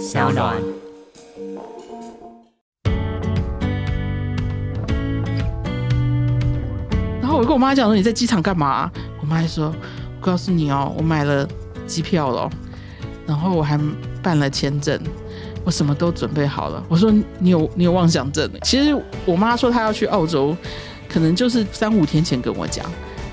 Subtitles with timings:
[0.00, 0.56] 小暖。
[7.20, 8.90] 然后我跟我妈讲说你在机场干嘛？
[9.20, 11.46] 我妈还说，我告诉你哦，我买了
[11.86, 12.50] 机票了，
[13.26, 13.78] 然后我还
[14.22, 14.98] 办了签证，
[15.64, 16.82] 我什么都准备好了。
[16.88, 18.50] 我说你有你有妄想症？
[18.62, 20.56] 其实我妈说她要去澳洲，
[21.10, 22.84] 可能就是三五天前跟我讲，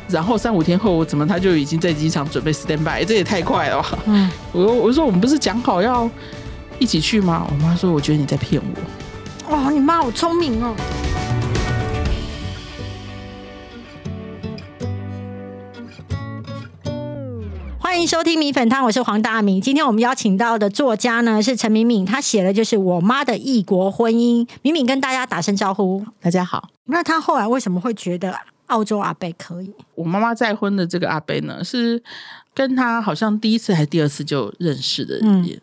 [0.10, 3.98] 然后三五天后怎么她就已经在机场准备 stand by，这也太快了吧。
[4.06, 6.10] 嗯，我我说我们不是讲好要
[6.80, 7.48] 一起去吗？
[7.50, 9.56] 我妈说我觉得你在骗我。
[9.56, 10.76] 哦，你妈好聪明哦。
[17.80, 19.60] 欢迎收听米粉汤，我是黄大明。
[19.60, 24.48] 今天我们邀请到的作家呢是陈敏敏，她写的就是我妈的异国婚姻。
[24.62, 26.06] 敏敏跟大家打声招呼。
[26.22, 28.38] 大家好，那她后来为什么会觉得
[28.68, 29.74] 澳洲阿贝可以？
[29.96, 32.04] 我妈妈再婚的这个阿贝呢，是
[32.54, 35.42] 跟她好像第一次还是第二次就认识的人。
[35.42, 35.60] 嗯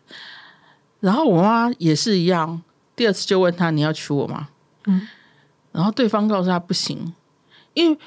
[1.05, 2.59] 然后我妈妈也是一样，
[2.95, 4.49] 第二次就问他你要娶我吗？
[4.87, 5.07] 嗯，
[5.71, 7.13] 然后对方告诉他不行，
[7.75, 7.97] 因为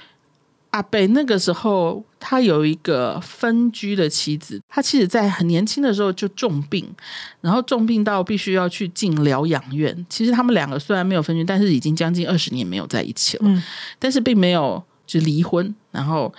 [0.71, 6.93] 阿贝那个时候他有一个分居的妻子，他妻子在很年轻的时候就重病，
[7.41, 10.05] 然后重病到必须要去进疗养院。
[10.09, 13.45] 其实他们两个虽然没有分居，但是已经将近二十年没有在一起了。
[13.47, 13.62] 嗯
[14.01, 15.73] 但是并没有就离婚。
[15.93, 16.35] 然后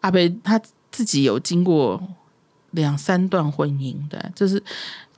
[0.00, 0.60] 阿贝他
[0.90, 1.98] 自己有经过
[2.72, 4.62] 两三段婚姻，对，就是。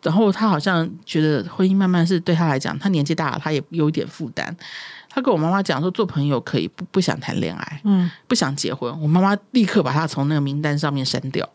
[0.05, 4.57] 然后他好像觉得婚姻慢慢是对他来讲，他年纪大了，他也有一点负担。
[5.09, 8.93] 他跟我妈妈讲说，做朋友可以，不不想谈恋爱，嗯不想结婚。
[9.01, 11.49] 我妈妈立刻把他从那个名单上面删掉。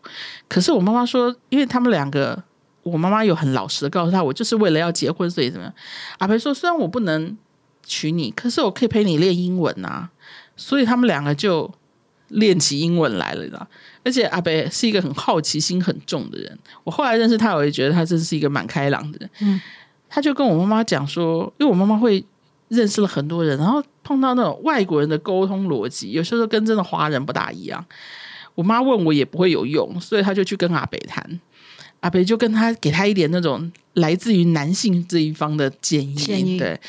[0.48, 2.42] 可是我妈妈说，因为他们两个，
[2.82, 5.74] 我妈妈有很老实的告诉他，我就是为了要结婚，所以怎么样？
[6.18, 7.36] 阿培说，虽然我不能
[7.84, 10.10] 娶你，可是我可以陪你练英文啊。
[10.56, 11.70] 所以他们两个就
[12.30, 13.66] 练起英文来了，你知道。
[14.02, 16.58] 而且阿北是一个很好奇心很重的人。
[16.84, 19.30] 我后来认识他，我也觉得他真是一个蛮开朗的人。
[19.40, 19.60] 嗯，
[20.08, 22.24] 他就跟我妈妈讲说，因为我妈妈会
[22.68, 27.84] 认识了很多人，然后碰到那种外国人的沟通逻辑，有时候跟真的华人不大一样。
[28.54, 31.40] 我妈问我也不会有用，所以他就去跟阿北谈。
[32.00, 36.80] 阿北就跟他给他一点那种来自于男性这一方的建议，建议对，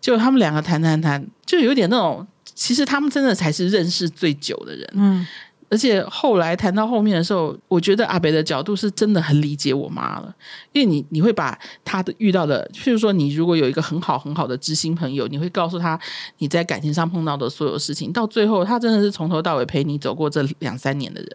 [0.00, 4.90] 就他们两个谈谈谈，就有点那种，其实他们真的才是认识最久的人。
[4.94, 5.26] 嗯
[5.70, 10.32] 而且后来谈到后面的时候，我觉得阿北的角度是真的很理解我妈了，
[10.72, 15.98] 因为你你会把他的遇到的，譬如说你如果有一个很好很好的知心朋友，你会告诉他
[16.38, 21.30] 你在感情上碰到的所有事情，到最后他真的是从头到尾陪你走过这两三年的人。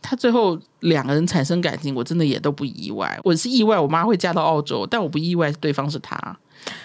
[0.00, 3.18] 他最后两个人产生感情，我真的也都不意外。
[3.24, 6.38] 我是意外我妈会嫁到澳洲，但我不意外对方是他。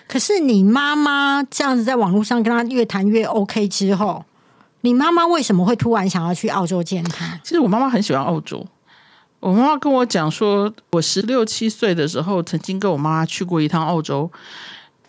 [0.08, 4.24] 可是你妈妈这样子在网络上跟他越谈越 OK 之后，
[4.82, 7.40] 你妈妈为什么会突然想要去澳洲见他？
[7.44, 8.66] 其实我妈妈很喜欢澳洲。
[9.40, 14.32] 我妈妈跟我讲说，我十六七岁的时候，曾经跟我妈妈去过一趟澳洲，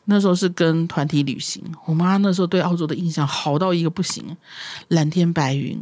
[0.07, 1.63] 那时候是跟团体旅行。
[1.85, 4.37] 我妈那时候对澳洲的印象好到一个不行，
[4.89, 5.79] 蓝天白云，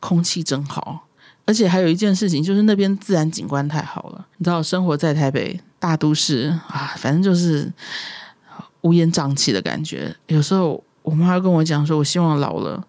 [0.00, 1.06] 空气真好，
[1.46, 4.26] 而且还有一件事情，就是那边自然景观太好了。
[4.38, 7.72] 你知道，生活在台北大都市啊，反正就是
[8.84, 10.16] 乌烟瘴气的感觉。
[10.28, 12.82] 有时候我妈跟我讲说，我希望老了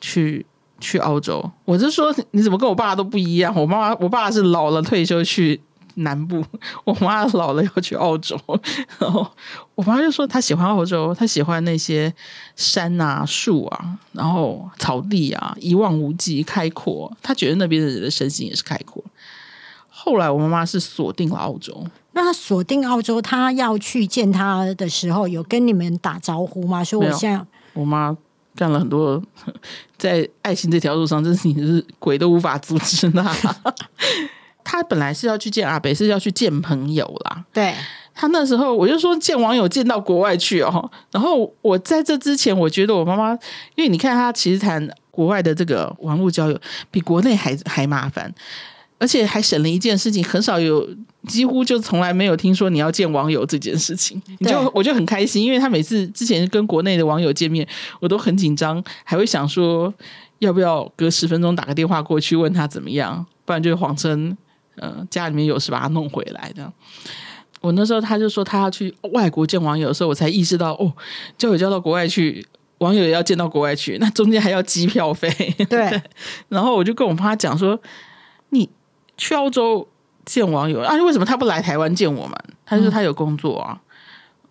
[0.00, 0.46] 去
[0.80, 1.44] 去澳洲。
[1.66, 3.54] 我就说你怎么跟我爸都不一样？
[3.54, 5.60] 我妈妈我爸是老了退休去
[5.96, 6.42] 南部，
[6.84, 8.38] 我妈老了要去澳洲。
[8.98, 9.26] 然后
[9.74, 12.12] 我妈就说她喜欢澳洲，她喜欢那些
[12.56, 17.14] 山啊、树啊，然后草地啊，一望无际、开阔。
[17.22, 19.02] 她觉得那边的人的身心也是开阔。
[19.88, 26.82] 后来我妈妈是锁定了澳洲，那他锁定澳洲，他要去见他的时候，有跟你们打招呼吗？
[26.82, 27.40] 说我现在
[27.72, 28.16] 我妈
[28.56, 29.22] 干了很多，
[29.96, 33.34] 在爱情这条路上，真是你是鬼都无法阻止她。
[34.64, 37.44] 她本来是要去见阿北，是要去见朋友啦。
[37.52, 37.74] 对
[38.12, 40.90] 他那时候我就说见网友见到国外去哦。
[41.10, 43.30] 然后我在这之前，我觉得我妈妈，
[43.76, 46.60] 因为你看她其实谈国外的这个网络交友，
[46.90, 48.32] 比国内还还麻烦。
[49.00, 50.86] 而且还省了一件事情，很少有，
[51.26, 57.66] 几乎就从来没有听说你要见网友这件事情，你就我就很开心，因为他每次之前跟国内的网友见面，
[57.98, 59.92] 我都很紧张，还会想说
[60.40, 64.36] 要不要隔十分钟打个电话过去问他怎么样，不然就谎称
[64.76, 66.70] 呃家里面有事把他弄回来的。
[67.62, 70.92] 我那时候他就说他要去外国见网友的时候，我才意识到哦，
[71.36, 72.46] 交友交到国外去，
[72.78, 75.28] 网友也要见到国外去，那中间还要机票费。
[75.68, 76.00] 对
[76.48, 77.80] 然后我就跟我妈讲说，你
[79.20, 79.86] 去澳洲
[80.24, 80.96] 见网友啊？
[81.04, 82.34] 为什么他不来台湾见我们？
[82.64, 83.78] 他就说他有工作啊。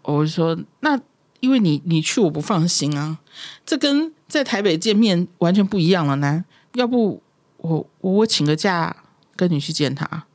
[0.04, 1.00] 我就说那
[1.40, 3.18] 因为你你去我不放心啊，
[3.66, 6.46] 这跟在台北见面完全不一样了呢。
[6.74, 7.20] 要不
[7.58, 8.96] 我我我请个假
[9.36, 10.26] 跟你去见他，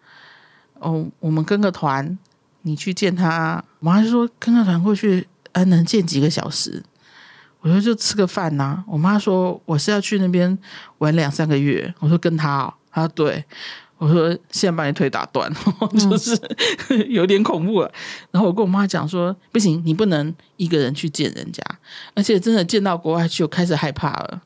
[0.80, 2.18] 哦，我们跟个团
[2.62, 6.82] 你去见他，我妈就说跟个团过去，呃，能见几个小时？
[7.60, 10.58] 我说就吃个饭呐、我妈说我是要去那边
[10.98, 11.94] 玩两三个月。
[12.00, 13.44] 我说跟他、哦，她说对。
[14.04, 15.50] 我说现在把你腿打断，
[15.98, 16.38] 就是
[17.08, 17.90] 有点恐怖了。
[18.30, 21.62] 然后我跟我妈讲说，不行，你不能一个人去见人家，
[22.12, 24.42] 而且真的见到国外去，我开始害怕了。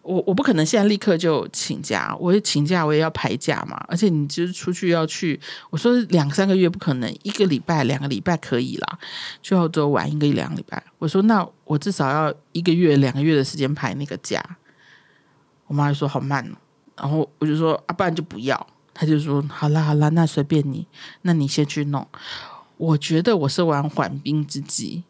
[0.00, 3.76] 我我不可能现在立刻就请假，我也请假，我也要排假嘛。
[3.88, 8.98] 而且你就是出去要去，我说两三个月不可能，一个礼拜、两个礼拜可以啦，
[9.42, 10.82] 去澳洲玩一个一两个礼拜。
[10.98, 14.42] 我说那我至少要一个月、两个月的时间排那个假。
[15.66, 16.56] 我妈就说好慢哦，
[16.96, 18.66] 然后我就说啊，不然就不要。
[18.94, 20.86] 她就说好啦好啦，那随便你，
[21.22, 22.06] 那你先去弄。
[22.76, 25.02] 我觉得我是玩缓兵之计，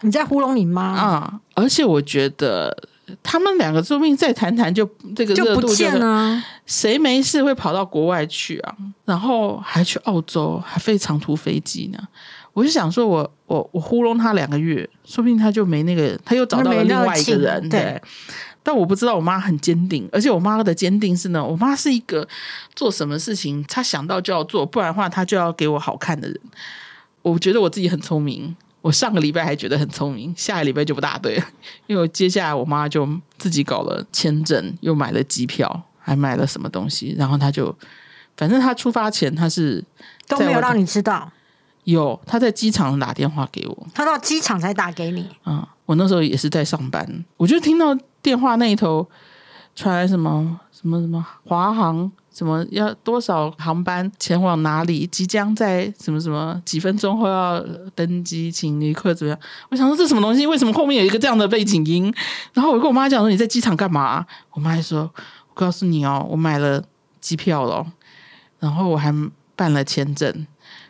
[0.00, 2.76] 你在糊弄你妈，啊、而且我觉得
[3.22, 6.42] 他们两个说不定再谈谈就这个就不热度就见了。
[6.66, 8.76] 谁没事会跑到国外去啊？
[9.04, 11.98] 然后还去澳洲，还飞长途飞机呢。
[12.52, 17.68] 我就想说我，我我糊弄他两个月，说不定他就没那个，他又找到了另外一个人。
[17.68, 18.02] 对对，
[18.64, 22.26] 但我不知道我妈很坚定，而且我妈的坚定是呢，我妈是一个
[22.74, 26.40] 做什么事情她想到就要做，不然的话她就要给我好看的人。
[27.20, 31.44] 我觉得我自己很聪明，我上个礼拜还觉得很聪明，下个礼拜就不大对了，
[31.86, 33.06] 因为接下来我妈就
[33.36, 37.74] 自己搞了签证，又买了机票，还买了什么东西，然后她就，
[38.36, 39.84] 反正她出发前她是
[40.26, 41.30] 都没有让你知道，
[41.84, 45.28] 有她在机场打电话给我，他到机场才打给你。
[45.44, 49.06] 嗯，我那时候也是在上班，我就听到电话那一头
[49.76, 57.62] 传来什么什么什么华航什么要多少航班前往哪里，即将在什么什么几分钟后要
[57.94, 59.38] 登机，请旅客怎么样？
[59.68, 60.46] 我想说这什么东西？
[60.46, 62.12] 为什么后面有一个这样的背景音？
[62.54, 64.24] 然后我跟我妈讲说你在机场干嘛？
[64.52, 66.82] 我妈还说我告诉你哦，我买了
[67.20, 67.86] 机票了，
[68.58, 69.14] 然后我还
[69.54, 70.46] 办了签证。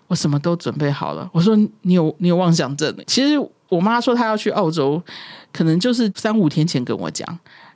[0.06, 1.28] 我什么都准备好了。
[1.32, 2.94] 我说你有你有妄想症。
[3.06, 3.38] 其实
[3.74, 5.02] 我妈说她要去澳洲，
[5.52, 7.26] 可能就是三五天前跟我讲，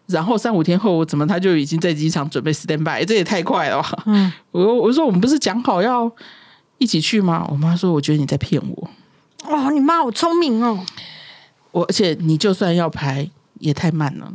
[0.06, 4.04] 然后三五天后怎么她就已经在机场准备 stand by，这也太快了吧？
[4.06, 6.10] 嗯， 我我说我们不是讲好要
[6.78, 7.46] 一起去吗？
[7.50, 8.90] 我妈说我觉得你在骗我，
[9.44, 10.84] 哦，你妈好聪明哦。
[11.70, 13.28] 我而且你就算要排
[13.58, 14.32] 也太慢了，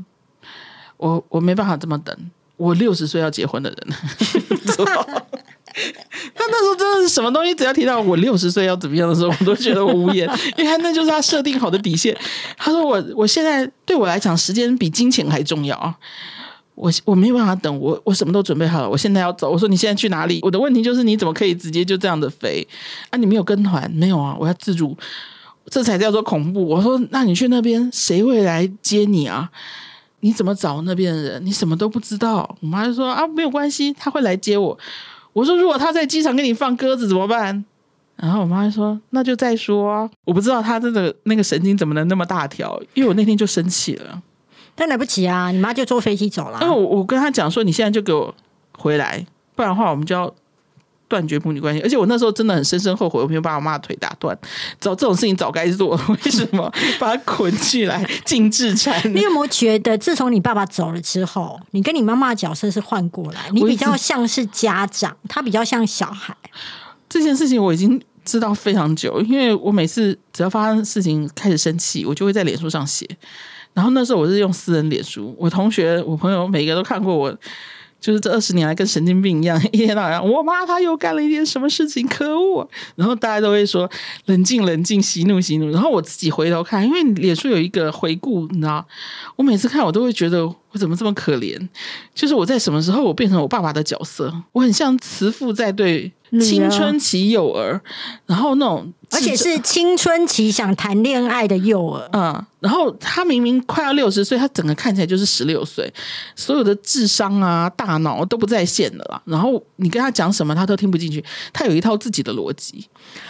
[0.97, 2.15] 我我没办法这么等。
[2.55, 3.87] 我六十岁要结婚的人，
[6.35, 12.15] 他那时候真的是什么东西，只要提到我六十岁要怎么样的时候，我都觉得无言，因为他那就是他设定好的底线。
[12.57, 15.95] 他说我我现在对我来讲，时间比金钱还重要啊。
[16.75, 19.51] 我我没有办法等，我我什么都准备好了，我现在要走。
[19.51, 20.39] 我说你现在去哪里？
[20.41, 22.67] 我的问题就是你怎么可以直接就这样的飞
[23.11, 23.17] 啊？
[23.17, 23.89] 你没有跟团？
[23.91, 24.35] 没有啊？
[24.39, 24.97] 我要自助，
[25.69, 26.67] 这才叫做恐怖。
[26.67, 29.49] 我说那你去那边谁会来接你啊？
[30.21, 31.45] 你怎么找那边的人？
[31.45, 32.57] 你什么都不知道。
[32.61, 34.75] 我妈就说啊，没有关系，他会来接我。
[35.33, 37.65] 我说如果他在机场给你放鸽子怎么办？
[38.15, 40.09] 然后我妈就说那就再说啊。
[40.23, 44.21] 我不知道他真的那个神经怎么能那么大条，因为我那天就生气了。
[44.75, 46.73] 但来不及啊，你妈就坐飞机走了因为。
[46.73, 48.33] 我我跟他讲说，你现在就给我
[48.77, 49.25] 回来，
[49.55, 50.33] 不然的话我们就要
[51.13, 51.79] 断绝母女关系。
[51.81, 54.35] 而且我那时候真的很深深后悔，我没有把我妈的腿打断。
[54.79, 55.89] 早这种事情早该做，
[56.25, 58.99] 为什么把她捆起来进制产？
[59.13, 63.49] 你有没有觉得，自从你爸爸走了之后，你跟你妈妈的角色是换过来？
[63.51, 66.35] 你比较像是家长，他比较像小孩。
[67.07, 73.07] 这件事情我已经知道非常久，因为我每次只要发生事情开始生气，我就会在脸书上写。
[73.73, 77.35] 然后那时候我是用私人脸书，我同学、我朋友每个都看过我，
[78.03, 82.69] 就是这二十年来跟神经病一样， 一天到晚我妈她又干了一件什么事情，可恶！
[82.97, 83.89] 然后大家都会说
[84.25, 85.71] 冷静冷静，息怒息怒。
[85.71, 88.85] 然后我自己回头看，因为脸书有一个回顾，你知道，
[89.37, 91.57] 我每次看我都会觉得我怎么这么可怜？
[92.13, 97.79] 就是我在什么时候我变成我爸爸的角色，我很像慈父在对青春期幼儿，
[98.25, 105.91] 然后那种而且是青春期想谈恋爱的幼儿，嗯，然后他明明快要六十岁，他整个看起来就是十六岁，
[106.35, 109.21] 所有的智商啊、大脑都不在线了啦。
[109.25, 112.87] 然后你跟他讲什么，他都听不进去，他有一套自己的逻辑。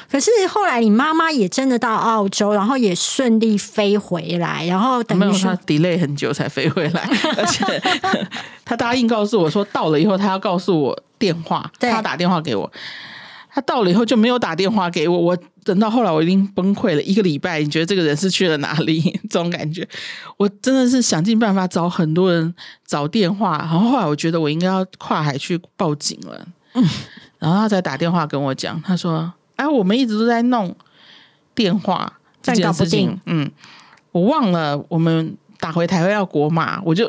[0.10, 7.02] 可是后来你妈妈也真的到澳洲，然后也顺利飞回来，然后等没有，于说他 delay 很久才飞回来，
[7.38, 7.66] 而且
[8.64, 12.72] 他答应告诉我说到了以后，他要告诉我电话，对他打电话给我。
[13.56, 17.60] 他到了以后就没有打电话给我，我等到后来我已经崩溃了一个礼拜。
[17.60, 19.02] 你觉得这个人是去了哪里？
[19.30, 19.88] 这种感觉，
[20.38, 22.54] 我真的是想尽办法找很多人
[22.86, 26.48] 找电话，然后后来我觉得我应该要跨海去报警了。
[27.40, 30.76] 然后他才打电话跟我讲，他说：“哎，我们一直都在弄
[31.54, 33.52] 电话这件事情，嗯，
[34.12, 37.06] 我忘了我们打回台湾要国码，我就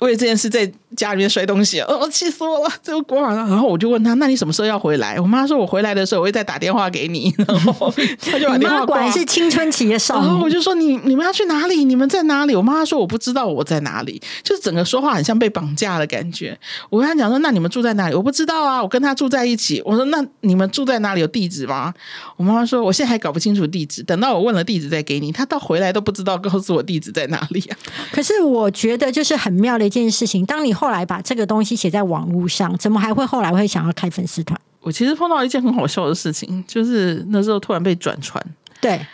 [0.00, 3.34] 为了这件事再家里面摔东西，哦，气死我了，这个国王。
[3.34, 5.20] 然后我就问他，那你什么时候要回来？
[5.20, 7.32] 我妈说，我回来的时候我会再打电话给你。
[7.46, 9.12] 然后他就把你电话挂妈果然。
[9.12, 10.44] 是青春期的少然后女。
[10.44, 11.84] 我就说你你们要去哪里？
[11.84, 12.56] 你们在哪里？
[12.56, 16.58] 我妈说我不知道我在哪里，就是整个说话很像被绑架的感觉。
[16.88, 18.14] 我跟她讲说，那你们住在哪里？
[18.14, 19.82] 我不知道啊，我跟他住在一起。
[19.84, 21.20] 我说那你们住在哪里？
[21.20, 21.92] 有地址吗？
[22.36, 25.32] 我妈妈说我现在还搞不清楚地址，等到我问了地址再给你。
[25.32, 27.76] 她到回来都不知道告诉我地址在哪里啊。
[28.12, 34.58] 可是我觉得就是很妙的一件事情，当你后来把这个东西写在网络上，怎么还会后来会想要开粉丝团？
[34.80, 38.40] 我其实碰到一件很好笑的事情，就是那时候突然被转传，
[38.80, 39.04] 对，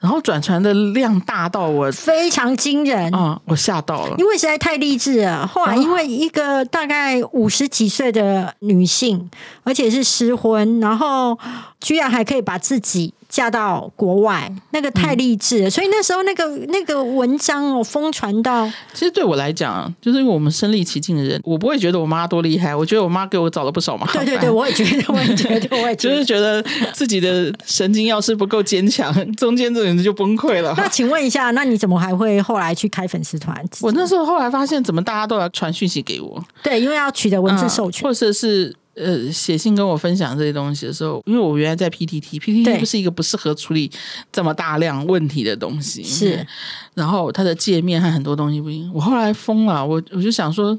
[0.00, 3.14] 然后转传的量大到我非常惊人。
[3.14, 4.16] 啊、我吓到了。
[4.16, 5.46] 因为实在太励志了。
[5.46, 9.30] 后来，哦因为一个大概五十几岁的女性，
[9.64, 11.38] 而且是失婚，然后
[11.78, 15.70] 居然还可以把自己嫁到国外，那个太励志了。
[15.70, 24.22] 所以那时候那个那个文章哦，疯传到其实对我来讲，就是因为我们身历其境的人，我不会觉得我妈多厉害，我觉得我妈给我找了不少麻烦。
[24.24, 26.12] 对对对，我也觉得，我也觉得， 我也觉就。
[26.14, 26.62] 是觉得
[26.92, 30.74] 自己的神经要是不够坚强，中间这人就崩溃了。
[30.76, 33.56] 那请问一下，那你怎么还会后来去开粉丝团？
[33.80, 43.90] 我那时候后来发现，怎么大家都来传讯息给我，对，因为要取得文字授权，嗯或者是呃写信跟我分享这些东西的时候，因为我原来在 PTT，PTT 对不是一个不适合处理
[44.30, 46.46] 这么大量问题的东西，是，
[46.94, 48.90] 然后它的界面和很多东西不一样。
[48.94, 50.78] 我后来疯了，我我就想说。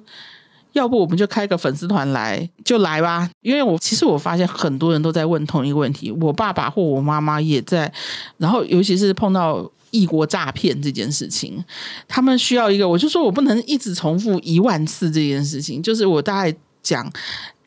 [0.73, 3.29] 要不我们就开个粉丝团来，就来吧。
[3.41, 7.93] 因为我其实我发现很多人都在问同一个问题，我爸爸或我妈妈也在，
[8.37, 11.63] 然后尤其是碰到异国诈骗这件事情，
[12.07, 17.07] 他们需要一个，我就说我不能一直重复一万次这件事情，就是我大概讲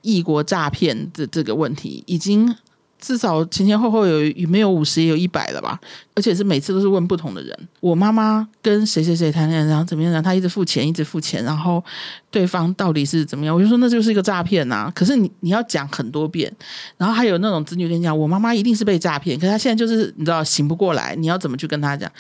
[0.07, 2.55] 异国诈骗的这个问题，已经
[3.01, 5.79] 至少前前后后有有没有五十也有一百了吧，
[6.15, 7.69] 而且是每次都是问不同的人。
[7.81, 11.83] 我妈妈跟谁谁谁谈恋爱，然后怎么样，然后她一直付钱，一直付钱，然后
[12.31, 13.55] 对方到底是怎么样？
[13.55, 14.91] 我就说那就是一个诈骗呐。
[14.95, 16.51] 可是你你要讲很多遍，
[16.97, 22.11] 然后还有那种子女跟你讲，我妈妈一定是被诈骗，可是她现在就是你知道醒不过来，你要怎么去跟她讲？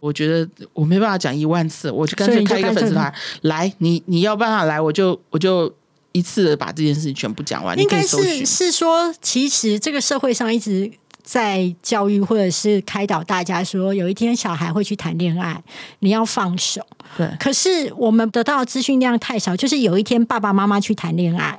[0.00, 5.70] 我觉得我没办法讲一万次，我就干脆开一个粉丝团来，你你要办法来，我就我就
[6.12, 7.76] 一次的把这件事情全部讲完。
[7.76, 10.90] 你应该是是说，其实这个社会上一直
[11.22, 15.62] 在教育或者是开导大家说，有一天小孩会去谈恋爱，
[16.00, 16.80] 你要放手。
[17.16, 21.58] 对可是我们得到的资讯量太少，就是有一天爸爸妈妈去谈恋爱，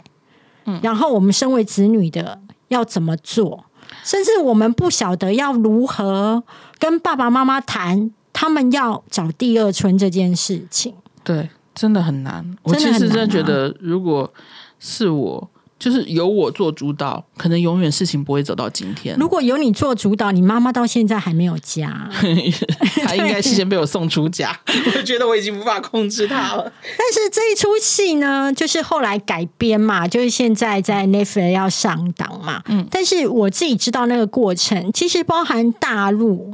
[0.66, 2.40] 嗯然后我们身为子女的
[2.70, 3.66] 要怎么做，
[4.04, 6.44] 甚至我们不晓得要如何
[6.80, 10.94] 跟爸爸妈妈谈，他们要找第二春这件事情。
[11.24, 12.46] 对，真的很难。
[12.64, 14.32] 我其实真的觉得，如果
[14.80, 15.50] 是我，
[15.80, 19.16] 就是由我做主导，可能永远事情不会走到今天。
[19.18, 22.08] 如果有你做主导，你妈妈到现在还没有家。
[23.04, 24.56] 她应该是先被我送出家，
[24.96, 26.72] 我觉得我已经无法控制她了。
[26.84, 32.62] 但是这一出戏呢，就是后来改编嘛，就是现在在 Netflix 要上档嘛。
[32.68, 36.54] 嗯，但是我自己知道那个过程，其实包含大陆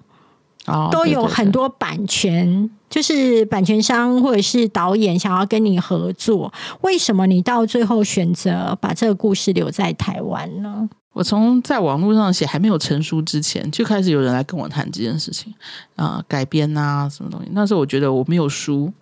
[0.67, 6.53] 哦，都有很多版权，就是版权商或者是导演想要跟你合作。
[6.81, 10.89] 为什么你到最后选择把这个故事留在台湾呢？
[11.13, 15.51] 我从在网络上写还没有成书之前，就开始有人来跟我谈这件事情
[15.95, 17.49] 啊、改编啊，什么东西。
[17.53, 18.93] 那时候我觉得我没有书，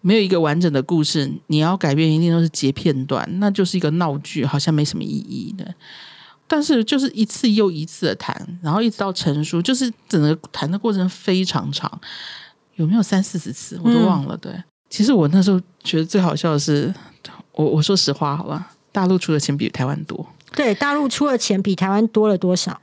[0.00, 5.74] 没有一个完整的故事，你要改编一定都是截片段，那就是一个闹剧，好像没什么意义的。
[6.52, 11.90] 但是就是一次又一次的谈，然后一直到成熟，就是整个谈的过程非常长，
[12.74, 14.36] 有没有三四十次我都忘了。
[14.36, 14.52] 对，
[14.90, 16.92] 其实我那时候觉得最好笑的是，
[17.52, 20.26] 我我说实话好吧，大陆出的钱比台湾多。
[20.54, 22.78] 对，大陆出的钱比台湾多了多少？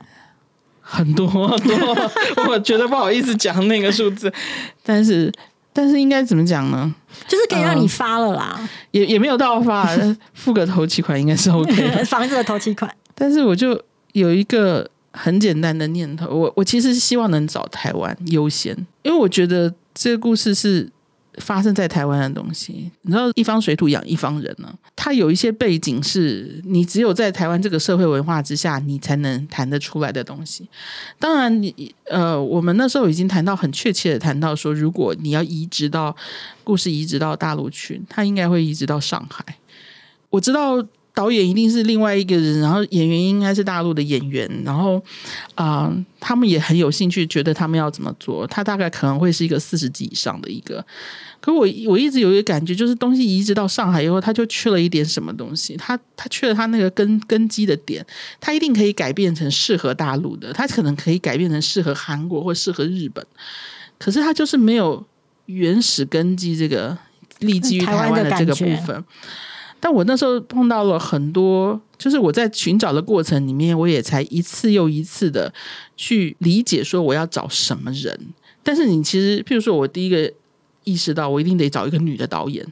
[0.80, 2.10] 很多很多，
[2.48, 4.32] 我觉得不好意思讲那个数字，
[4.82, 5.32] 但是
[5.72, 6.92] 但是应该怎么讲呢？
[7.28, 9.88] 就是可以让你嗯发了啦，也也没有到发，
[10.34, 12.02] 付个头期款应该是 OK 的。
[12.04, 12.92] 房子的头期款。
[13.20, 13.78] 但是我就
[14.12, 20.90] 有一个很简单的念头，我我其实是希望能找台湾优先，因为我觉得这个故事是
[21.34, 22.90] 发生在台湾的东西。
[23.02, 30.66] 你知道，一方水土养一方人呢、它有一些背景是你只有在台湾这个社会文化之下，你才能谈得出来的东西。
[31.18, 36.16] 当然你，呃，我们那时候已经谈到很确切的谈到说，如果你要移植到
[36.64, 39.44] 故事移植到大陆去，它应该会移植到上海。
[40.30, 40.82] 我知道
[41.20, 44.96] 导演一定是另外一个人，然后演员应该是大陆的演员，然后
[45.54, 48.46] 啊、呃他们也很有兴趣，觉得他们要怎么做。
[48.46, 50.82] 他大概可能会是一个四十级以上的一个，
[51.40, 58.04] 可我我一直有一个感觉，就是东西移植到上海以后，他就缺了一点什么东西，他他缺了他那个根根基的点，
[58.40, 63.22] 他一定可以改变成适合大陆的，他可能可以改变成适合韩国或适合日本，
[63.98, 65.04] 可是他就是没有
[65.46, 66.96] 原始根基这个
[67.40, 69.04] 立基于台湾的台湾的这个部分。
[69.80, 75.52] 但我那时候碰到了很多，就是我在寻找的过程里面，我也才一次又一次的
[75.96, 78.18] 去理解说我要找什么人。
[78.62, 80.30] 但是你其实，譬如说我第一个
[80.84, 82.64] 意识到，我一定得找一个女的导演。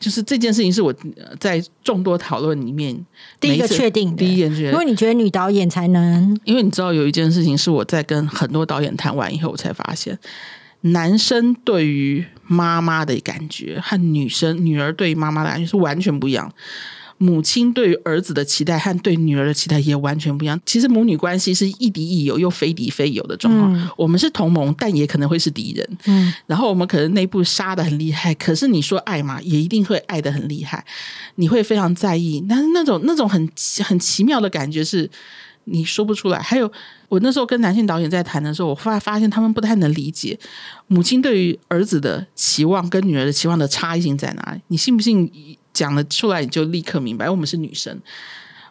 [0.00, 2.96] 就是这件事情是我呃在众多讨论里面
[3.40, 10.16] 第一个确定的第一件觉得，因为你觉得女导演才能因为你知道有一件事情是我在跟很多导演谈完以后，我才发现，
[10.82, 16.52] 男生对于妈妈的感觉和女生女儿对于妈妈的感觉是完全不一样。
[17.20, 20.60] 母亲对于儿子的期待和对女儿的期待也完全不一样。
[20.64, 23.74] 其实母女关系是亦敌亦友又非敌非友的状况。
[23.74, 25.98] 嗯我们是同盟，但也可能会是敌人。
[26.04, 30.84] 嗯然后我们可能内部杀的很厉害，可是你说爱嘛，也一定会爱的很厉害，
[31.34, 32.40] 你会非常在意。
[32.48, 33.50] 但是那种那种很
[33.82, 35.10] 很奇妙的感觉是
[35.64, 36.38] 你说不出来。
[36.38, 36.70] 还有
[37.08, 40.38] 我那时候跟男性导演在谈的时候，我发发现他们不太能理解
[40.86, 44.60] 母亲对于儿子的期望跟女儿的期望的差异性在哪里。
[44.68, 45.30] 你信不信？
[45.72, 48.00] 讲了出来你就立刻明白，我们是女生。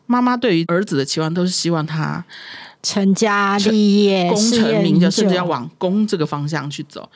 [0.07, 2.23] 妈妈对于儿子的期望都是希望他
[2.83, 7.09] 成家立业、功成名就，成甚至要往公这个方向去走。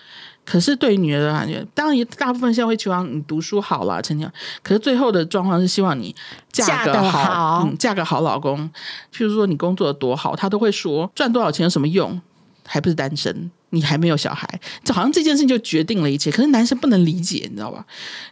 [0.52, 4.32] 可是对于女儿的感觉，当然大部分现在会期望你读书好了，成绩好。
[4.62, 6.14] 可是最后的状况是希望你
[6.52, 8.70] 嫁得好，好嗯，嫁个好老公。
[9.16, 12.22] 譬如说你工作的多好，他都会说赚多少钱有什么用，
[12.68, 13.50] 还不是单身。
[13.72, 14.48] 你还没有小孩，
[14.84, 16.32] 就好像这件事情就决定了一切。
[16.32, 17.86] 可是男生不能理解，你知道吧？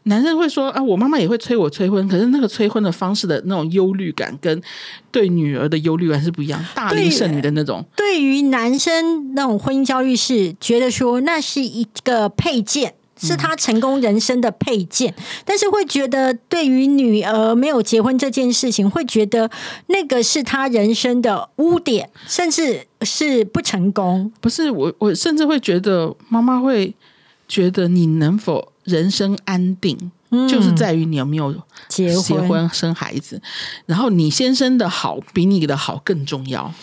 [0.04, 4.62] 男生会说啊，我妈妈也会催我催婚，可是那个催婚的方式的那种忧虑感，跟
[5.12, 7.84] 对女儿的忧虑感是不一样，大龄剩女的那种。
[7.96, 12.94] 对于男生那种婚姻焦虑是觉得说那是一个配件。
[13.20, 15.14] 是他成功人生的配件，
[15.46, 19.50] 但是会觉得对于女儿没有结婚这件事情，会觉得
[19.88, 24.32] 那个是他人生的污点，甚至是不成功。
[24.40, 26.96] 不是我，我甚至会觉得妈妈会
[27.48, 30.12] 觉得你能否人生安定，
[30.48, 32.70] 就是在于你有没有嗯结婚结婚。
[32.70, 33.42] 生孩子，
[33.86, 36.74] 然后你先生的好比你的好更重要。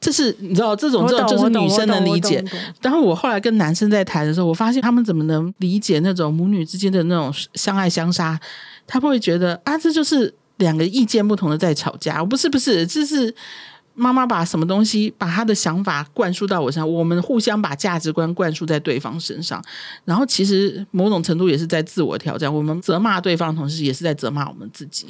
[0.00, 2.44] 这是你知道，这种这种就是女生能理解。
[2.82, 8.38] 然后我后来跟男生在谈的时候，我发现他们怎么能理解那种母女之间的那种相爱相杀？
[8.86, 12.22] 他们会觉得啊，这就是两个意见不同的在吵架。
[12.24, 13.34] 不是不是，这是
[13.96, 19.60] 妈妈把什么东西，把她的想法灌输到我身上，我们互相把价值观灌输在对方身上，
[20.04, 22.52] 然后其实某种程度也是在自我挑战。
[22.52, 25.06] 我们责骂对方同时，也是在责骂我们自己。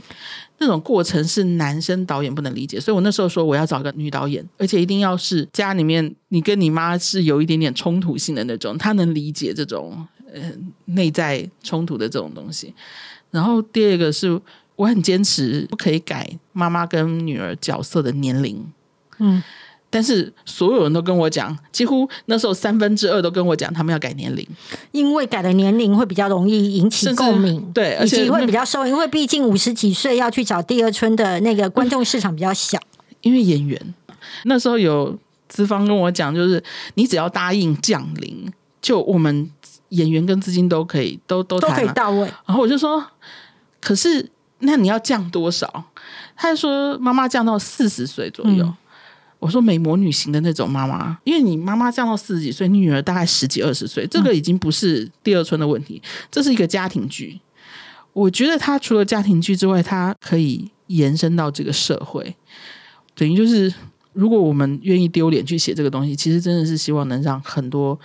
[0.59, 10.41] 那种过程是男生导演不能理解，所以我那时候说我要找个女导演，而且一定要是家里面你跟你妈是有一点点冲突性的那种，她能理解这种呃
[10.87, 12.73] 内在冲突的这种东西。
[13.31, 14.41] 然后第二个是
[14.77, 18.65] 我很坚持不可以改妈妈跟女儿角色的年龄，
[19.19, 19.43] 嗯，
[19.89, 24.47] 但是所有人都跟我讲，几乎那时候三分之二都跟我讲他们要改年龄，
[24.93, 32.79] 因为改的年龄会比较容易引起共鸣，对而且会比较受，因为毕竟五十几岁要去找第二春的那个观众市场比较小。
[33.23, 33.95] 因为演员
[34.45, 36.63] 那时候有资方跟我讲，就是
[36.95, 39.51] 你只要答应降临，就我们
[39.89, 41.83] 演员跟资金都可以都都都可。
[41.83, 42.21] 以到位。
[42.45, 43.05] 然后我就说，
[43.81, 45.85] 可是那你要降多少？
[46.35, 48.65] 他就说妈妈降到四十岁左右。
[48.65, 48.77] 嗯
[49.39, 57.39] 我说美魔女型的那种妈妈，因为你妈妈降到四十几岁，你女儿大概十几二十岁，这个已经不是第二春的问题，这是一个家庭剧。
[58.15, 62.35] 我觉得它除了家庭剧之外，它可以延伸到这个社会，
[63.15, 63.73] 等于就是
[64.15, 68.01] 如果我们愿意丢脸去写这个东西，其实真的是希望能让很多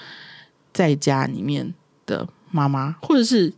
[0.73, 1.73] 在家里面
[2.05, 3.51] 的妈妈，或者是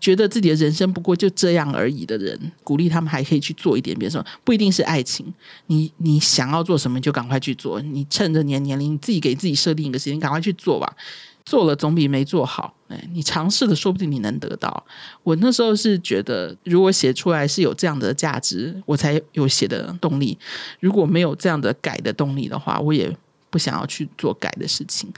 [0.00, 5.32] 觉得自己的人生不过就这样而已的人，鼓励他们还可以去做一点别的什么，不一定是爱情。
[5.66, 10.96] 你你想要做什么就赶快去做，你趁着你的年龄，你自己给自己设定一个时间，赶快去做吧。
[11.44, 12.72] 做了总比没做好。
[12.88, 14.84] 哎，你尝试了，说不定你能得到。
[15.24, 20.38] 我那时候是觉得，如果写出来是有这样的价值，我才有写的动力。
[20.78, 23.16] 如果没有这样的改的动力的话，我也
[23.50, 25.12] 不想要去做改的事情。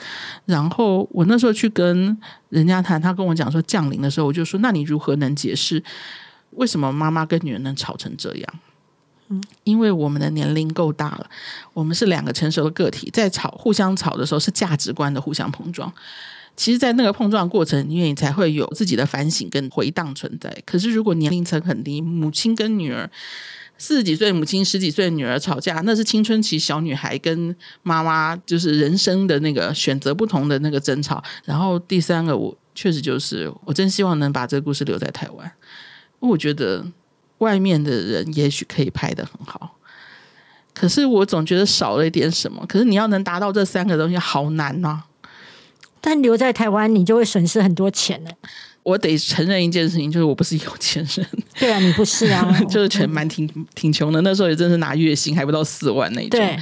[0.45, 2.16] 然后我那时候去跟
[2.49, 5.83] 人家谈，他跟我讲说降临的时候，我就说：那你如何能解释
[6.53, 8.55] 为什么妈妈跟女儿能吵成这样？
[9.64, 11.27] 因为我们的年龄够大了，
[11.73, 15.90] 我们是两个成熟的个体，在吵互相吵的时候是价值观的互相碰撞。
[16.55, 20.55] 其实，在那个碰撞过程里面，你才会有自己的反省跟回荡存在。
[20.67, 23.11] 可是，如果年龄层很低，母亲跟女儿
[23.79, 31.23] 四十几岁母亲、十几岁女儿吵架，那是青春期小女孩跟妈妈就是人生的那个选择不同的那个争吵。
[31.45, 35.51] 然后第三个，我确实就是我真希望能把这个故事留在台湾，
[36.21, 36.87] 因为我觉得
[37.38, 39.79] 外面的人也许可以拍得很好。
[40.75, 42.65] 可是我总觉得少了一点什么。
[42.67, 45.03] 可是你要能达到这三个东西，好难呐、
[46.03, 48.31] 但留在台湾你就会损失很多钱了。
[48.83, 54.21] 我得承认一件事情，就是我不是有钱人，对啊，你不是啊， 就是全蛮挺挺穷的。
[54.23, 56.31] 那时候也真是拿月薪还不到四万那种。
[56.31, 56.59] 对，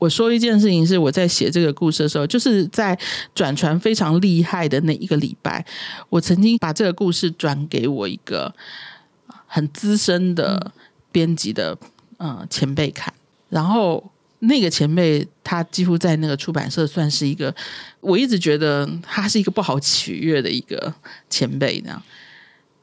[0.00, 2.98] 我说一件事情是我在写这个故事的时候，就是在
[3.32, 5.64] 转传非常厉害的那一个礼拜，
[6.08, 8.52] 我曾经把这个故事转给我一个
[9.46, 10.72] 很资深的
[11.12, 11.78] 编辑的
[12.16, 13.14] 呃前辈看，
[13.50, 14.10] 然后
[14.46, 17.54] 那个前辈他几乎在那个出版社算是一个，
[18.00, 20.94] 我一直觉得他是一个不好取悦的一个
[21.28, 22.02] 前辈那样，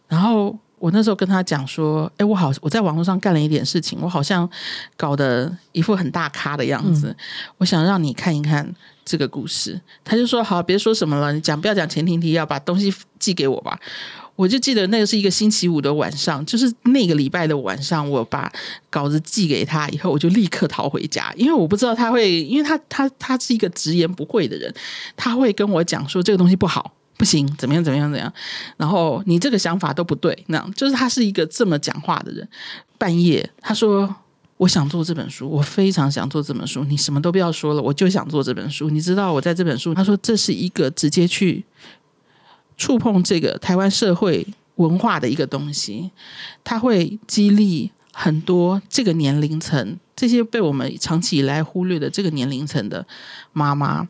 [0.08, 0.58] 然后。
[0.82, 4.50] 我那时候跟他讲说：“哎，我好，我在网络上干了一点事情，我好像
[4.98, 7.16] 搞得一副很大咖的样子。
[7.60, 8.68] 我想让你看一看
[9.06, 13.80] 这个故事。”他就说：“好，别说什么了，你讲不要讲前庭提要，把东西寄给我吧。”
[14.42, 18.52] 我就记得那个是一个星期五的晚上，就是那个礼拜的晚上，我把
[18.90, 24.74] 稿子寄给他以后，我就立刻逃回家，因为我不知道他会，因为他他他是一个直言不讳的人，
[25.16, 26.92] 他会跟我讲说这个东西不好。
[27.18, 27.84] 不行，怎么样？
[27.84, 28.12] 怎么样？
[28.12, 28.34] 怎样？
[28.78, 32.50] 然后你这个想法都不对，那样就是他是一个这么讲话的人。
[32.98, 34.16] 半夜他说
[34.58, 36.84] ：“我想做这本书，我非常想做这本书。
[36.86, 38.90] 你什么都不要说了，我就想做这本书。
[38.90, 41.64] 你知道我在这本书，他说这是一个直接去
[42.82, 46.10] 触碰这个台湾社会文化的一个东西，
[46.64, 53.06] 它会激励很多这个年龄层，这些被我们长期以来忽略的这个年龄层的
[53.54, 54.08] 妈妈，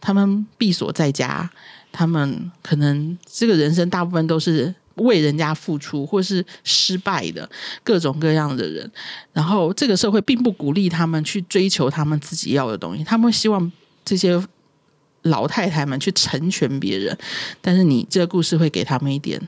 [0.00, 1.48] 他们闭锁在家。”
[1.90, 7.48] 他们可能这个人生大部分都是为人家付出，或是失败的
[7.82, 8.88] 各种各样的人。
[9.32, 13.72] 然后这个社会并不鼓励他们去追求他们自己要的东西，他们希望
[14.04, 14.40] 这些
[15.22, 17.16] 老太太们去成全别人。
[17.60, 19.40] 但是你这个故事会给他们一点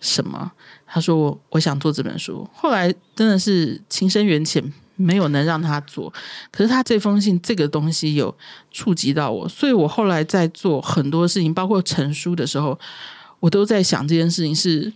[0.00, 0.52] 什么？
[0.86, 4.72] 他说：“我我想做这本书。”后来真的是情深缘浅。
[4.94, 6.12] 没有能让他做，
[6.52, 8.32] 可是他这封信这个东西有
[8.70, 12.78] 触及到我，所以我后来在做很多事情，包括成书的时候，
[13.40, 14.92] 我都在想这件事情是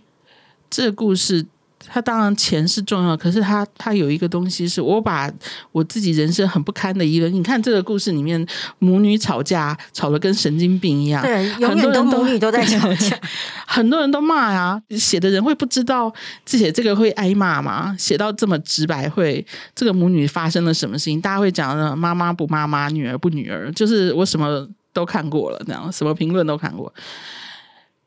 [0.69, 1.45] 这个故事。
[1.87, 5.31] 他当然钱是重要，可是他他有一个东西是我把
[5.71, 8.45] 我自己人生很不堪的一个，你看这个故事里面
[8.79, 13.17] 母女吵架吵得跟神经病一样，对，永远都母女都在吵架，
[13.65, 16.13] 很多人都骂呀，写的人会不知道
[16.45, 17.95] 写这个会挨骂吗？
[17.97, 21.21] 写到这么直白，会这个母女发生了什么事情？
[21.21, 26.93] 大家会讲的妈妈不妈妈，女儿不女儿，就是我什么都看过了，这样什么评论都看过，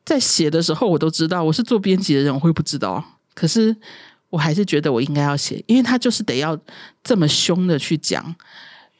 [0.05, 3.03] 在写的时候我都知道，我是做编辑的人，我会不知道。
[3.35, 3.75] 可是，
[4.29, 6.59] 我还是觉得我应该要写，因为他就是得要
[7.03, 8.35] 这么凶的去讲，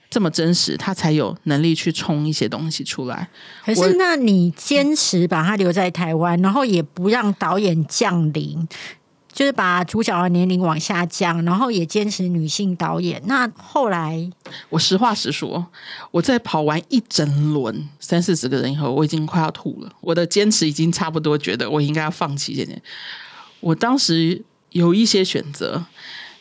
[0.09, 3.29] 这么真实，他才有能力去冲一些东西出来。
[3.65, 8.67] 可是，那你坚持把他留在台湾，然后也不让导演降临，
[9.33, 13.23] 就是把主角的年龄往下降，然后也坚持女性导演。
[13.27, 14.29] 那后来，
[14.69, 15.65] 我实话实说，
[16.11, 19.93] 我在跑完一整轮三四十个人以后，我已经快要吐了。
[20.01, 22.83] 我的坚持已经差不多，觉得我应该要放弃这件。
[23.61, 25.85] 我当时有一些选择，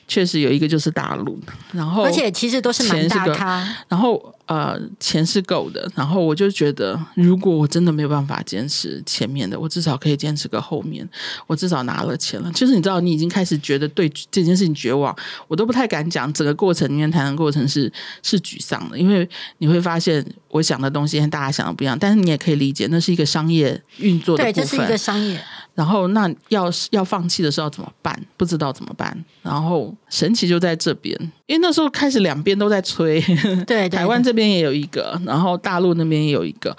[0.07, 1.39] 确实有一个就是大陆，
[1.71, 11.07] 然后而且其实都是蛮大咖，然后呃钱是够的，然后我就觉得如果我真的没有办法坚持前面的，我至少可以坚持个后面，
[11.45, 12.51] 我至少拿了钱了。
[12.53, 15.15] 就是你知道，你已经开始觉得对这件事情绝望，
[15.47, 17.91] 我都不太敢讲整个过程里面谈的过程是
[18.23, 19.29] 是沮丧的，因为
[19.59, 25.39] 你会发现我想的东西跟大家想的不一样，但是你也可以理解，那是一个商业运作的部分，这是一个商业。
[25.79, 28.13] 然后，那要要放弃的时候怎么办？
[28.35, 29.17] 不知道怎么办。
[29.41, 33.21] 然后神奇就在这边，因为那时候开始两边都在催，
[33.65, 36.75] 对，台湾这边也有一个，然后大陆那边也有一个，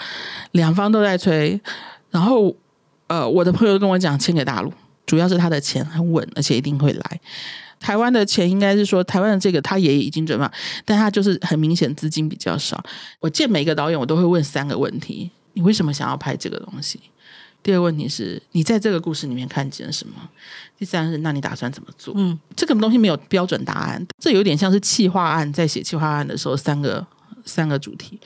[0.53, 1.59] 两方都在催。
[2.11, 2.55] 然后，
[3.07, 4.71] 呃，我的朋友跟我讲，签给大陆，
[5.07, 7.21] 主要是他的钱很稳，而且一定会来。
[7.79, 10.47] 台湾的钱应该是说，台湾的这个他也已经准备，
[10.85, 12.85] 但他就是很明显资金比较少。
[13.21, 17.01] 我见每个导演，我都会问三个问题：你为什么想要拍这个东西？
[17.62, 20.14] 第二个问题是你在这个故事里面看见了什么？
[20.79, 22.14] 第三是那你打算怎么做？
[22.16, 27.07] 嗯，这个东西没有标准答案，这有点像是企划案，在写企划案的时候，三个
[27.44, 28.18] 三个主题，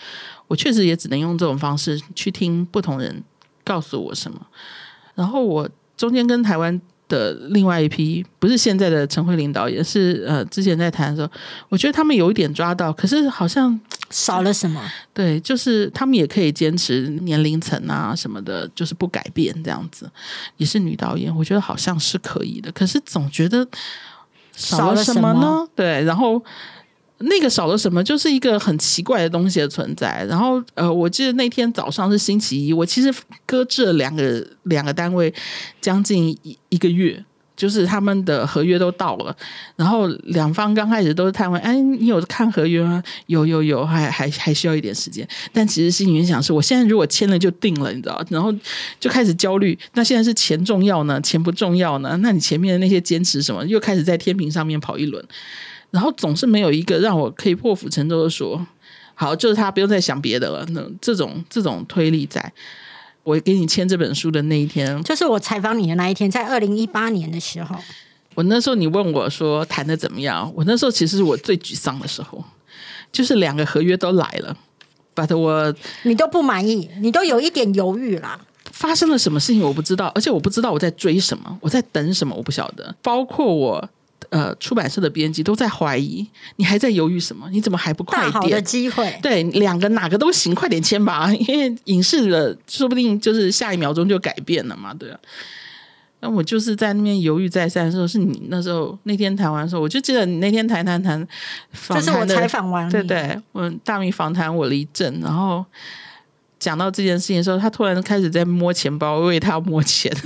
[0.46, 3.22] 我确实也只能用这种方式去听不同人
[3.64, 4.46] 告诉我什么，
[5.14, 6.80] 然后我中间跟台湾。
[7.08, 11.30] 的另外一批不是现在的陈慧琳导演，是呃之前在谈的时候，
[11.68, 13.78] 我觉得他们有一点抓到，可是好像
[14.10, 14.82] 少了什么？
[15.12, 20.10] 对，就是他们也可以坚持年龄层啊什么的，就是不改变这样子，
[20.56, 23.66] 也是女导演，我觉得好像是可以的，可是总觉得
[24.56, 25.66] 少了什么呢？
[25.74, 26.42] 对，然后。
[27.24, 30.24] 那个少了什么，就是一个很奇怪的东西的存在。
[30.28, 33.12] 然后，呃，我记得那天早上是星期一，我其实
[33.46, 35.32] 搁置了两个两个单位
[35.80, 37.24] 将近一一个月，
[37.56, 39.36] 就是他们的合约都到了，
[39.76, 43.02] 然后两方刚开始都是探问，哎，你有看合约吗？
[43.26, 45.26] 有有有，还还还需要一点时间。
[45.52, 48.52] 但其实心里面想是，我现在如果签了就定了，你知道，然后
[48.98, 49.78] 就开始焦虑。
[49.94, 52.18] 那现在是钱重要呢，钱不重要呢？
[52.22, 55.24] 那你前面的那些坚持什么，又开始在天平上面跑一轮，
[55.94, 58.66] 然后总是没有一个让我可以破釜沉舟的说，
[59.14, 60.66] 好，就是他不用再想别的了。
[60.70, 62.52] 那这种这种推力在。
[63.22, 67.76] 我给你签这本书的那一天，就是我采访你的那一天，在二零一八年的时候。
[68.34, 70.52] 我那时候你问我说谈的怎么样？
[70.56, 72.42] 我那时候其实是我最沮丧的时候，
[73.12, 74.56] 就是两个合约都来了
[75.14, 78.40] ，but 我你都不满意，你都有一点犹豫啦。
[78.72, 82.92] 发生了什么事情我不知道，而且我不知道我在追什么，我在等什么，我不晓得。
[83.00, 83.88] 包括我。
[84.30, 87.48] 呃，出版社的编辑都在怀疑，你还在犹豫什么？
[87.50, 88.50] 你怎么还不快点？
[88.50, 95.18] 的机会，对，两个哪个都行，快点签吧， 因为影视的说不定就是下一秒钟就改变了嘛，对啊。
[96.20, 101.26] 那我就是在那边犹豫再三的时候，是你那时候那天谈完的时候，我就记得你那天谈谈谈，
[101.90, 105.62] 就是我采访完，对对，我大明访谈我了一阵，然后
[106.58, 110.10] 讲到这件事情的时候，他突然开始在摸钱包，因为他要摸钱。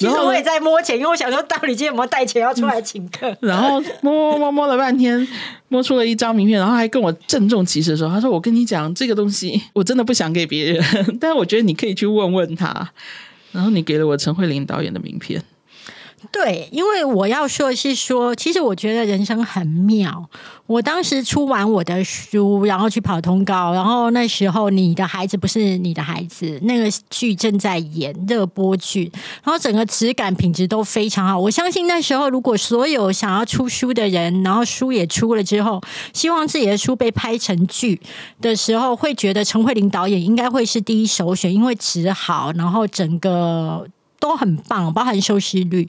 [0.00, 3.36] 其实我也在摸钱，因为我想说，到底今天有没有带钱要出来请客？
[3.40, 5.28] 然后摸摸摸摸了半天，
[5.68, 10.82] 摸出了一张名片，然后还跟我郑重其事的说：“他说我跟你讲，这个东西我真的不想给别人，
[11.20, 12.90] 但是我觉得你可以去问问他。”
[13.52, 15.42] 然后你给了我陈慧琳导演的名片。
[16.30, 20.28] 对，因为我要说的是说，其实我觉得人生很妙。
[20.66, 29.10] 我当时出完我的书，然后去跑通告，然后那时候你的孩子不是你的孩子，那个剧正在演热播剧，
[29.42, 31.36] 然后整个质感品质都非常好。
[31.38, 35.80] 我相信那时候如果所有想要出书的人，然后书也出了之后，
[36.12, 38.00] 希望自己的书被拍成剧
[38.40, 43.88] 的时候，会觉得陈慧琳导演应该会是第一首选，因为质好，然后整个。
[44.20, 45.88] 都很棒，包含休息率。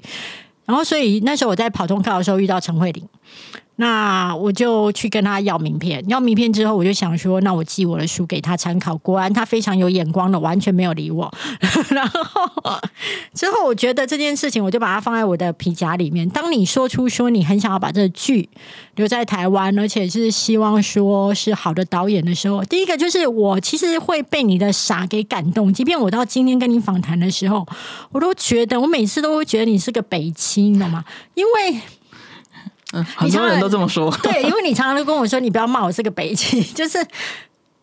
[0.66, 3.06] 然后，所以那时候我在跑通告的时候遇到陈慧琳。
[3.82, 8.96] 那我就去跟他要名片，要名片之后，我就想说，那我寄我的书给他参考。
[8.98, 11.34] 果然他非常有眼光的，完全没有理我。
[11.90, 12.22] 然后
[13.34, 16.30] 之后，我觉得这件事情，我就把它放在我的皮夹里面。
[16.30, 18.48] 当你说出说你很想要把这个剧
[18.94, 25.74] 留在台湾，而且是希望说是好的导演的时候，第一个就是我其实会被你的傻给感动。
[25.74, 27.66] 即便我到今天跟你访谈的时候，
[28.12, 31.04] 我都觉得我每次都会觉得你是个北青，懂吗？
[31.34, 31.82] 因为。
[32.94, 34.12] 嗯，很多人都这么说。
[34.24, 37.06] 对，因为你常常都跟我说，你不要骂我是个北京， 就是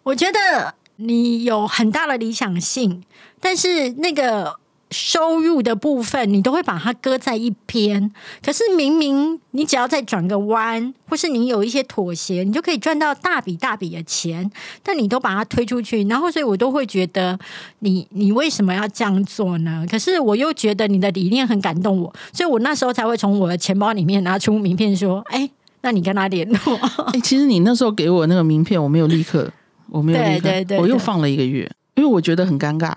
[0.03, 3.03] 我觉得你有很大的理想性，
[3.41, 4.58] 但是那个。
[4.91, 8.11] 收入的部分，你都会把它搁在一边。
[8.45, 14.51] 可是明明你只要再转个弯，或是你有一些妥协，你就可以赚到大笔大笔的钱。
[14.83, 17.39] 但你都把它推出去，然后所以我都会觉得
[17.81, 19.87] 你你为什么要这样做呢？
[19.91, 25.49] 可是我又觉得你的理念很感动我，所以我那时候才会从我的钱包里面拿出名片，说：“哎，
[25.83, 26.77] 那你跟他联络。
[27.13, 29.51] ”哎，其实你那时候给我那个名片，我没有立刻，
[29.91, 32.93] 我没有立刻，我又放了一个月，因为我觉得很尴尬。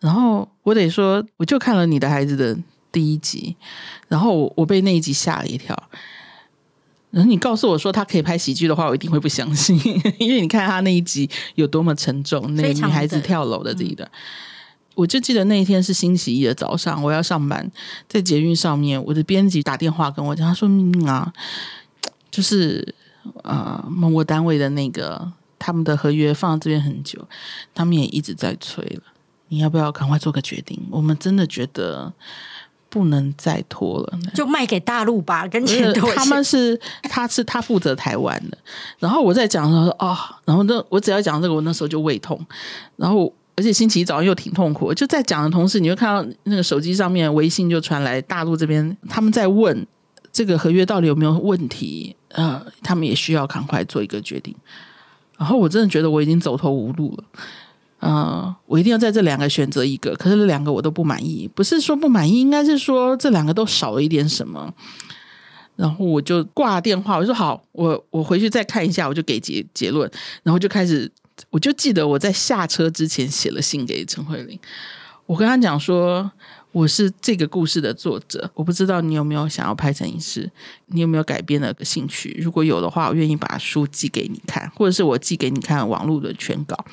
[0.00, 2.56] 然后我得说，我就看了你的孩子的
[2.90, 3.56] 第一集，
[4.08, 5.76] 然后我我被那一集吓了一跳。
[7.10, 9.78] 然后你告诉我说他可以拍喜剧的话，我一定会不相信，
[10.18, 14.10] 因为你看他那一集有多么沉重，那个女孩子跳楼的这一段。
[14.94, 17.70] 我就记得那一天是星期一的早上，我要上班，
[18.08, 20.68] 在捷运上面，我的编辑打电话跟我讲，他说
[21.06, 21.32] ：“啊，
[22.30, 22.94] 就是
[23.44, 27.26] 呃某个单位的那个他们的合约放在这边很久，
[27.74, 29.02] 他们也一直在催了。”
[29.48, 30.80] 你要不要赶快做个决定？
[30.90, 32.12] 我们真的觉得
[32.88, 35.46] 不能再拖了，就卖给大陆吧。
[35.46, 38.56] 跟前 他们是，他是他负责台湾的。
[38.98, 42.40] 然后我在讲的时候说啊，然后那我只要讲这个，我那时候就胃痛。
[42.96, 44.92] 然后而且星期一早上又挺痛苦。
[44.94, 49.86] 就在讲的同时，你会看到那个手机上面微信就传来大陆这边他们在问
[50.32, 52.16] 这个合约到底有没有问题？
[52.30, 54.54] 呃，他们也需要赶快做一个决定。
[55.38, 57.24] 然后我真的觉得我已经走投无路了。
[58.00, 61.48] 嗯，我一定要在这两个选择一个，可是这两个我都不满意。
[61.54, 64.72] 不是说不满意，应该是说这两个都少了一点什么。
[65.76, 70.10] 然后我就挂电话，我说好，我我回去再看一下，我就给结结论。
[70.42, 71.10] 然后就开始，
[71.50, 74.58] 我就记得我在下车之前写了信给陈慧琳，
[75.26, 76.30] 我跟他讲说
[76.72, 80.50] 我是这个故事的作者，我不知道你有没有想要拍成影视，
[80.86, 82.38] 你有没有改编的兴趣？
[82.42, 86.84] 如果有的话，我愿意把书寄给你看，或者是我寄给你看网络的全稿。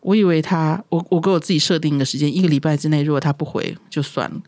[0.00, 4.40] 我以为他，我我给我自己设定一个时间，一个礼拜之内，如果他不回就算了。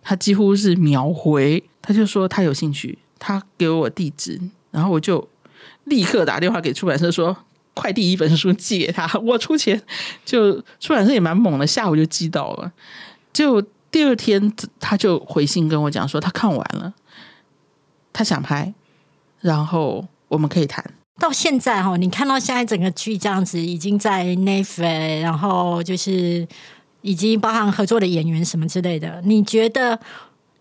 [0.00, 5.28] 他几乎是秒回，他就说他有兴趣，他给我地址，然后我就
[5.84, 7.36] 立刻打电话给出版社说，
[7.74, 9.82] 快递一本书寄给他， 我出钱。
[10.24, 12.72] 就出版社也蛮猛的，下午就寄到了。
[13.32, 13.60] 就
[13.90, 16.94] 第二天他就回信跟我讲说，他看完了，
[18.12, 18.72] 他想拍，
[19.40, 20.94] 然后我们可以谈。
[21.22, 26.46] 到现在哈，你看到现在整个剧这样子，已经在 Netflix，然后就是
[27.02, 29.98] 已经包含合作的演员什么之类的，你觉得？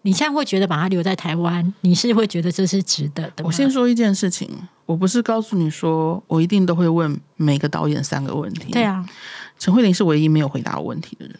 [0.03, 3.45] 你现在会觉得把他留在台湾，你是会觉得这是值得的？
[3.45, 4.49] 我先说一件事情，
[4.87, 8.71] 我不是告诉你说我一定都会问每个导演三个问题。
[8.71, 9.05] 对啊，
[9.59, 11.35] 陈慧琳是唯一没有回答我问题的人。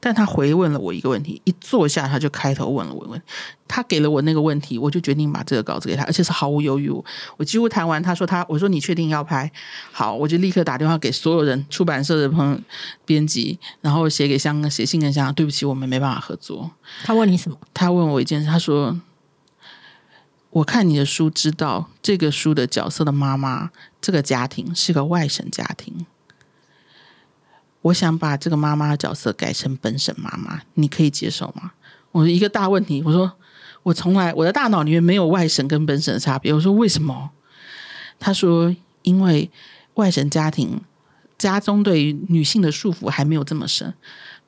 [0.00, 3.20] 但他回问了我一个问题，一坐下他就开头问了我问，
[3.68, 6.90] 他给了我那个问题，我就决定把这个稿子给他，而且是毫无犹豫。
[7.36, 9.50] 我几乎谈完，他说他，我说你确定要拍？
[9.92, 12.58] 好，我就立刻打电话给所有人，出版社的朋友、
[13.04, 16.70] 编辑，然后写给香港，写信跟香港，对不起，我们没办法合作。
[17.04, 17.58] 他问你什么？
[17.74, 18.98] 他问我一件事，他说，
[20.50, 26.06] 我看你的书，知道这个书的角色的妈妈，这个家庭是个外省家庭。
[27.86, 31.72] 我想把这个妈妈的角色改成本省妈妈，你可以接受吗？
[32.10, 33.32] 我一个大问题，我说
[33.84, 36.52] 我从来我的大脑里面没有外省跟本省的差别。
[36.52, 37.30] 我说为什么？
[38.18, 39.50] 他说因为
[39.94, 40.80] 外省家庭
[41.38, 43.94] 家中对于女性的束缚还没有这么深，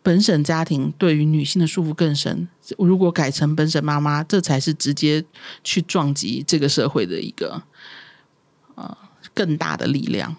[0.02, 2.48] 本省家庭对于女性的束缚更深。
[2.78, 5.24] 如果改成本省妈妈，这才是直接
[5.62, 7.62] 去撞击这个社会的一个
[8.74, 8.96] 呃
[9.32, 10.34] 更大的力量。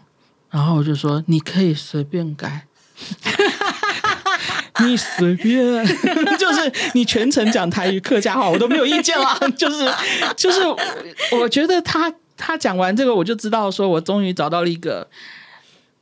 [0.50, 2.66] 然后我就说你可以随便改。
[4.82, 5.86] 你随便，
[6.38, 9.38] 就是你全程讲台语客家话，我都没有意见了。
[9.58, 9.90] 就 是
[10.38, 10.62] 就是，
[11.32, 15.08] 我觉得他他讲完这个，我就知道，说我终于找到了一个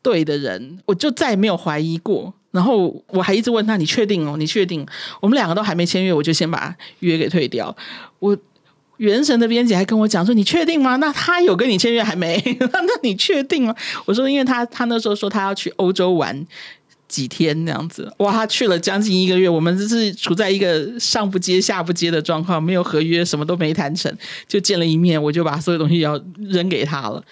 [0.01, 2.33] 对的人，我就再也没有怀疑过。
[2.51, 4.36] 然后我还一直问他：“你确定哦？
[4.38, 4.83] 你确定？”
[5.21, 7.75] 我们两个都还没签约，我就先把约给退掉。
[8.19, 8.36] 我
[8.95, 12.41] 原神的编辑还跟我讲说：“你确定吗？”那他有跟你签约还没？
[12.71, 13.75] 那你确定吗？
[14.05, 16.47] 我说：“因为他他那时候说他要去欧洲玩。”
[17.08, 24.13] 几天那样子，哇，他去了将近一个月，我们这是处在一个上不接下不接的状况，没有合约，什么都没谈成，
[24.48, 27.24] 就见了一面，我就把所有东西要扔给他了。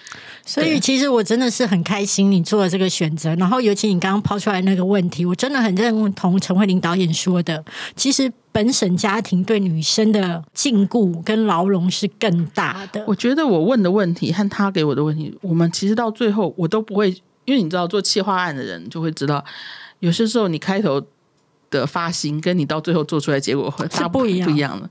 [0.46, 7.64] 所以其实我真的是很开心你做了这个选择，然后尤其你刚刚抛出来那个问题，我真的很认同陈慧琳导演说的，
[7.96, 13.04] 其实本省家庭对女生的禁锢跟牢笼是更大的。
[13.08, 17.14] 我觉得我问的问题和他给我的问题，我们其实到最后我都不会。
[17.46, 19.44] 因为你知道做企划案的人就会知道，
[20.00, 21.02] 有些时候你开头
[21.70, 24.90] 的发心跟你到最后做出来结果会大不一样不一样的。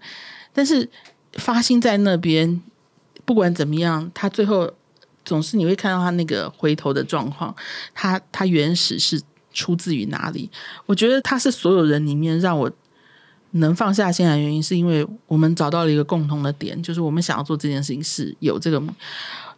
[0.52, 0.88] 但是
[1.34, 2.62] 发心在那边，
[3.24, 4.72] 不管怎么样，他最后
[5.24, 7.54] 总是你会看到他那个回头的状况。
[7.92, 9.20] 他他原始是
[9.52, 10.48] 出自于哪里？
[10.86, 12.70] 我觉得他是所有人里面让我
[13.52, 18.80] 能放下心来的原因，是因为我们找到了一个共同的点，就是我们想要做这件事情是有这个。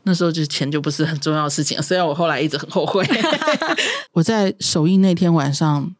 [0.08, 3.04] 那时候就是钱就不是很重要的事情，虽然我后来一直很后悔。
[4.14, 5.92] 我在首映那天晚上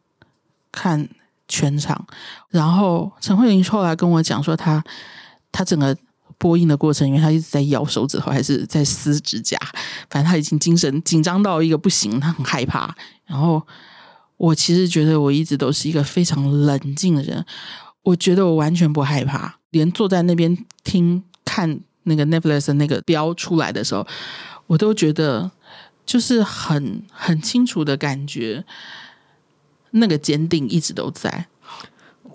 [0.71, 1.07] 看
[1.49, 2.07] 全场，
[2.49, 4.81] 然后陈慧琳后来跟我讲说，她
[5.51, 5.93] 她整个
[6.37, 9.59] 播映的过程，因为他一直在咬手指头，还是在撕指甲，
[10.09, 12.95] 反正他已经精神紧张到一个不行，他很害怕。
[13.25, 13.61] 然后
[14.37, 17.45] 我其实觉得我一直都是一个非常冷静的人，
[18.03, 21.81] 我觉得我完全不害怕，连坐在那边听看。
[22.07, 24.07] 那个 Netflix 那个标出来的时候，
[24.65, 25.51] 我都觉得
[26.05, 28.63] 就是很很清楚的感觉，
[29.91, 31.45] 那个坚定一直都在。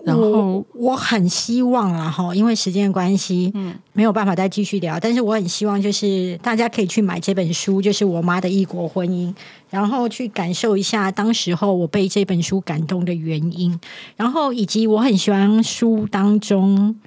[0.05, 4.99] 然后我很希望啊，哈，因为时间关系，嗯，没有办法再继续聊。
[4.99, 9.33] 但是我很希望，就是大家可以去买这本书，就是我妈的异国婚姻，
[9.69, 13.79] 然后去感受一下当时候我被这本书感动的原因，
[14.17, 16.99] 然后以及我很喜欢书当中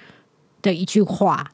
[0.63, 1.53] 的一句话。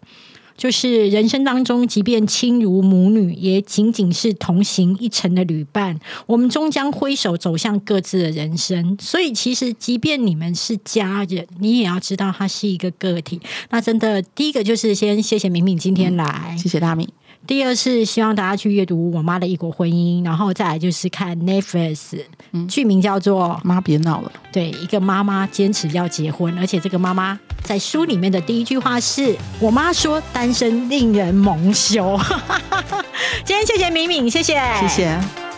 [0.63, 5.99] 就是人生当中，即便亲如母女，也仅仅是同行一程的旅伴。
[6.25, 8.97] 我们终将挥手走向各自的人生。
[9.01, 13.41] 所以，其实即便你们是家人，你也要知道他是一个个体。
[13.71, 17.09] 那真的，第一个就是先谢谢敏敏今天来，谢谢大敏。
[17.47, 22.25] 第二是希望大家去阅读我妈的异国婚姻，然后再来就是看 Netflix，
[22.69, 24.33] 剧名叫做《妈别闹了》。
[24.53, 32.19] 对，一个妈妈坚持要结婚，而且这个妈妈在书里面的第一句话是我妈说：“单身令人蒙羞。
[33.45, 35.52] ”今天谢谢敏敏，谢谢，谢谢。